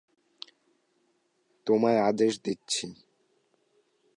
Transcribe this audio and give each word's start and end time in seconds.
তোমায় 1.67 1.99
আদেশ 2.01 2.33
দিচ্ছি! 2.45 2.85